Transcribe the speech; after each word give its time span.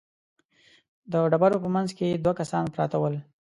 د 1.11 1.13
ډبرو 1.31 1.57
په 1.63 1.69
مينځ 1.73 1.89
کې 1.97 2.07
دوه 2.23 2.33
کسان 2.39 2.63
پراته 2.73 2.97
ول. 2.99 3.15